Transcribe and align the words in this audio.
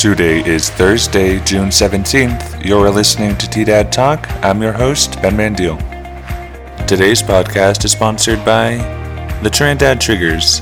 Today 0.00 0.48
is 0.48 0.70
Thursday, 0.70 1.40
June 1.40 1.70
17th. 1.70 2.64
You're 2.64 2.88
listening 2.88 3.36
to 3.36 3.50
T 3.50 3.64
Dad 3.64 3.90
Talk. 3.90 4.30
I'm 4.44 4.62
your 4.62 4.72
host, 4.72 5.20
Ben 5.20 5.36
Mandiel. 5.36 5.76
Today's 6.86 7.20
podcast 7.20 7.84
is 7.84 7.90
sponsored 7.90 8.44
by 8.44 8.76
the 9.42 9.50
Trinidad 9.50 10.00
Triggers. 10.00 10.60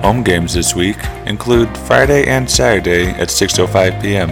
Home 0.00 0.22
games 0.22 0.54
this 0.54 0.74
week 0.74 0.96
include 1.26 1.76
Friday 1.76 2.26
and 2.26 2.50
Saturday 2.50 3.10
at 3.10 3.28
6:05 3.28 4.00
p.m. 4.00 4.30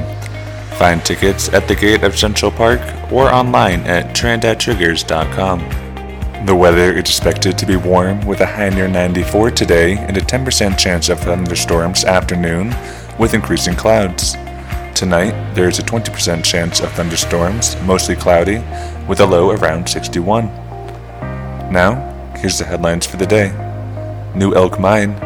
Find 0.79 1.05
tickets 1.05 1.51
at 1.51 1.69
the 1.69 1.77
gate 1.77 2.03
of 2.03 2.19
Central 2.19 2.51
Park 2.51 2.81
or 3.13 3.31
online 3.31 3.81
at 3.81 4.17
trinidadtriggers.com. 4.17 6.47
The 6.47 6.57
weather 6.57 6.95
is 6.95 7.01
expected 7.01 7.59
to 7.59 7.67
be 7.67 7.77
warm 7.77 8.25
with 8.25 8.41
a 8.41 8.47
high 8.47 8.71
near 8.71 8.89
94 8.89 9.51
today 9.51 9.99
and 9.99 10.17
a 10.17 10.23
10% 10.23 10.79
chance 10.79 11.11
of 11.11 11.21
thunderstorms 11.21 12.07
afternoon 12.07 12.75
with 13.19 13.35
increasing 13.35 13.75
clouds. 13.75 14.35
Tonight, 14.95 15.55
there 15.55 15.69
is 15.69 15.79
a 15.79 15.83
20% 15.83 16.45
chance 16.45 16.81
of 16.81 16.93
thunderstorms, 16.93 17.81
mostly 17.83 18.17
cloudy, 18.17 18.63
with 19.09 19.21
a 19.21 19.27
low 19.27 19.51
around 19.51 19.89
61. 19.89 20.47
Now, 21.73 22.33
here's 22.37 22.59
the 22.59 22.65
headlines 22.65 23.07
for 23.07 23.17
the 23.17 23.27
day. 23.27 23.51
New 24.35 24.55
Elk 24.55 24.79
Mine 24.79 25.19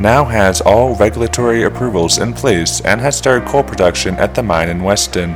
now 0.00 0.24
has 0.24 0.60
all 0.60 0.94
regulatory 0.96 1.62
approvals 1.62 2.18
in 2.18 2.34
place 2.34 2.80
and 2.82 3.00
has 3.00 3.16
started 3.16 3.48
coal 3.48 3.62
production 3.62 4.14
at 4.16 4.34
the 4.34 4.42
mine 4.42 4.68
in 4.68 4.82
Weston. 4.82 5.32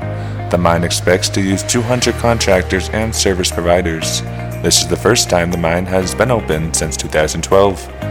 The 0.51 0.59
mine 0.59 0.85
expects 0.85 1.31
to 1.31 1.41
use 1.41 1.63
200 1.63 2.15
contractors 2.17 2.91
and 2.91 3.15
service 3.15 3.51
providers. 3.51 4.21
This 4.63 4.83
is 4.83 4.89
the 4.89 4.97
first 4.97 5.31
time 5.31 5.51
the 5.51 5.57
mine 5.57 5.87
has 5.87 6.15
been 6.15 6.31
open 6.31 6.75
since 6.75 6.97
2012. 6.99 8.10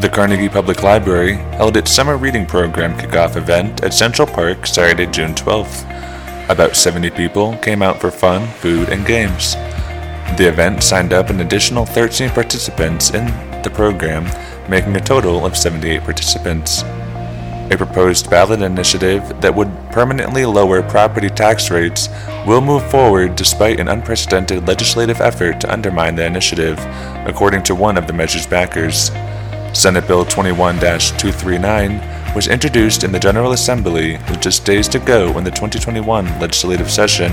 The 0.00 0.10
Carnegie 0.10 0.50
Public 0.50 0.82
Library 0.82 1.36
held 1.56 1.78
its 1.78 1.90
summer 1.90 2.18
reading 2.18 2.44
program 2.44 2.98
kickoff 2.98 3.34
event 3.34 3.82
at 3.82 3.94
Central 3.94 4.28
Park 4.28 4.66
Saturday, 4.66 5.06
June 5.06 5.34
12th. 5.34 5.84
About 6.50 6.76
70 6.76 7.08
people 7.10 7.56
came 7.56 7.80
out 7.80 7.98
for 7.98 8.10
fun, 8.10 8.46
food, 8.58 8.90
and 8.90 9.06
games. 9.06 9.54
The 10.36 10.48
event 10.48 10.82
signed 10.82 11.14
up 11.14 11.30
an 11.30 11.40
additional 11.40 11.86
13 11.86 12.28
participants 12.28 13.14
in 13.14 13.24
the 13.62 13.70
program, 13.72 14.24
making 14.68 14.94
a 14.96 15.00
total 15.00 15.46
of 15.46 15.56
78 15.56 16.02
participants. 16.02 16.82
A 16.82 17.74
proposed 17.76 18.28
ballot 18.28 18.60
initiative 18.60 19.40
that 19.40 19.54
would 19.54 19.72
permanently 19.92 20.44
lower 20.44 20.82
property 20.82 21.30
tax 21.30 21.70
rates 21.70 22.10
will 22.46 22.60
move 22.60 22.88
forward 22.90 23.34
despite 23.34 23.80
an 23.80 23.88
unprecedented 23.88 24.68
legislative 24.68 25.22
effort 25.22 25.58
to 25.62 25.72
undermine 25.72 26.16
the 26.16 26.26
initiative, 26.26 26.78
according 27.26 27.62
to 27.62 27.74
one 27.74 27.96
of 27.96 28.06
the 28.06 28.12
measure's 28.12 28.46
backers. 28.46 29.10
Senate 29.76 30.08
Bill 30.08 30.24
21 30.24 30.76
239 30.78 32.34
was 32.34 32.48
introduced 32.48 33.04
in 33.04 33.12
the 33.12 33.18
General 33.18 33.52
Assembly 33.52 34.12
with 34.30 34.40
just 34.40 34.64
days 34.64 34.88
to 34.88 34.98
go 34.98 35.36
in 35.36 35.44
the 35.44 35.50
2021 35.50 36.24
legislative 36.40 36.90
session 36.90 37.32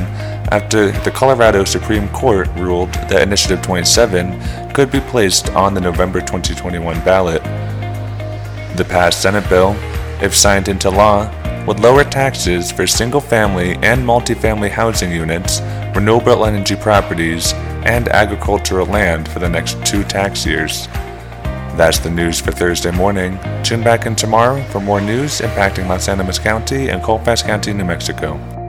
after 0.51 0.91
the 0.91 1.11
Colorado 1.11 1.63
Supreme 1.63 2.09
Court 2.09 2.49
ruled 2.57 2.93
that 2.93 3.21
Initiative 3.21 3.61
27 3.61 4.73
could 4.73 4.91
be 4.91 4.99
placed 4.99 5.51
on 5.51 5.73
the 5.73 5.79
November 5.79 6.19
2021 6.19 6.99
ballot. 7.05 7.41
The 8.75 8.85
passed 8.89 9.21
Senate 9.21 9.47
bill, 9.47 9.73
if 10.21 10.35
signed 10.35 10.67
into 10.67 10.89
law, 10.89 11.31
would 11.65 11.79
lower 11.79 12.03
taxes 12.03 12.73
for 12.73 12.85
single 12.85 13.21
family 13.21 13.75
and 13.75 14.05
multifamily 14.05 14.69
housing 14.69 15.13
units, 15.13 15.61
renewable 15.95 16.45
energy 16.45 16.75
properties, 16.75 17.53
and 17.85 18.09
agricultural 18.09 18.87
land 18.87 19.29
for 19.29 19.39
the 19.39 19.49
next 19.49 19.83
two 19.85 20.03
tax 20.03 20.45
years. 20.45 20.89
That's 21.75 21.97
the 21.97 22.11
news 22.11 22.39
for 22.39 22.51
Thursday 22.51 22.91
morning. 22.91 23.39
Tune 23.63 23.81
back 23.81 24.05
in 24.05 24.15
tomorrow 24.15 24.61
for 24.65 24.79
more 24.79 25.01
news 25.01 25.41
impacting 25.41 25.87
Los 25.87 26.07
Animas 26.07 26.37
County 26.37 26.89
and 26.89 27.01
Colfax 27.01 27.41
County, 27.41 27.73
New 27.73 27.83
Mexico. 27.83 28.62